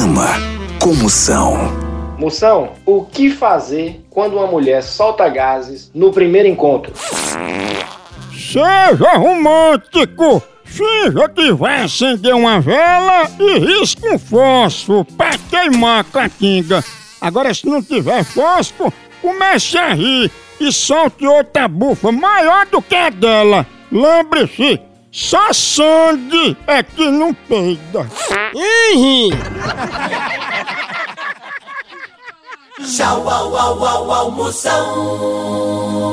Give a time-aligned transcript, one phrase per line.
[0.00, 0.28] programa
[0.80, 1.58] com Moção.
[2.18, 6.94] Moção, o que fazer quando uma mulher solta gases no primeiro encontro?
[8.32, 10.42] Seja romântico!
[10.64, 16.82] Finja que vai acender uma vela e risca um fósforo pra queimar a caatinga.
[17.20, 22.94] Agora, se não tiver fósforo, comece a rir e solte outra bufa maior do que
[22.94, 23.66] a dela.
[23.92, 24.80] Lembre-se,
[25.12, 28.08] só sangue é que não peida.
[28.54, 29.30] Ih!
[32.80, 36.09] Tchau, au, au, au, au, Moção.